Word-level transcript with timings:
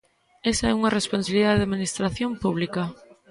Esa 0.51 0.65
é 0.71 0.77
unha 0.79 0.95
responsabilidade 0.99 1.59
da 1.59 1.65
Administración 1.69 2.31
pública. 2.43 2.83